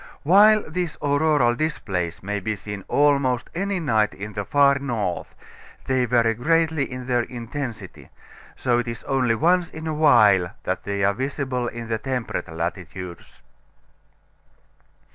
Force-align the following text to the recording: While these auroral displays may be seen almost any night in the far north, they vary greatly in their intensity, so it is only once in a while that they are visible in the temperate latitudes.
While 0.23 0.67
these 0.67 0.95
auroral 0.99 1.53
displays 1.53 2.23
may 2.23 2.39
be 2.39 2.55
seen 2.55 2.83
almost 2.87 3.51
any 3.53 3.79
night 3.79 4.15
in 4.15 4.33
the 4.33 4.43
far 4.43 4.79
north, 4.79 5.35
they 5.85 6.05
vary 6.05 6.33
greatly 6.33 6.91
in 6.91 7.05
their 7.05 7.21
intensity, 7.21 8.09
so 8.55 8.79
it 8.79 8.87
is 8.87 9.03
only 9.03 9.35
once 9.35 9.69
in 9.69 9.85
a 9.85 9.93
while 9.93 10.55
that 10.63 10.85
they 10.85 11.03
are 11.03 11.13
visible 11.13 11.67
in 11.67 11.87
the 11.87 11.99
temperate 11.99 12.51
latitudes. 12.51 13.43